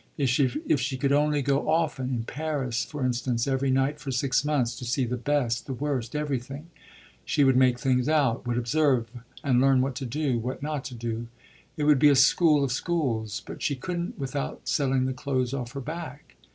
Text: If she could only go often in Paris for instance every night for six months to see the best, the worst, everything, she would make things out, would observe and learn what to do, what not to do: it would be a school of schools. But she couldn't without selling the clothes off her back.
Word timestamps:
If 0.17 0.79
she 0.79 0.97
could 0.97 1.11
only 1.11 1.43
go 1.43 1.69
often 1.69 2.09
in 2.09 2.23
Paris 2.23 2.83
for 2.83 3.05
instance 3.05 3.45
every 3.45 3.69
night 3.69 3.99
for 3.99 4.09
six 4.11 4.43
months 4.43 4.75
to 4.79 4.83
see 4.83 5.05
the 5.05 5.15
best, 5.15 5.67
the 5.67 5.75
worst, 5.75 6.15
everything, 6.15 6.71
she 7.23 7.43
would 7.43 7.55
make 7.55 7.77
things 7.77 8.09
out, 8.09 8.47
would 8.47 8.57
observe 8.57 9.11
and 9.43 9.61
learn 9.61 9.79
what 9.79 9.93
to 9.97 10.07
do, 10.07 10.39
what 10.39 10.63
not 10.63 10.83
to 10.85 10.95
do: 10.95 11.27
it 11.77 11.83
would 11.83 11.99
be 11.99 12.09
a 12.09 12.15
school 12.15 12.63
of 12.63 12.71
schools. 12.71 13.43
But 13.45 13.61
she 13.61 13.75
couldn't 13.75 14.17
without 14.17 14.67
selling 14.67 15.05
the 15.05 15.13
clothes 15.13 15.53
off 15.53 15.73
her 15.73 15.79
back. 15.81 16.35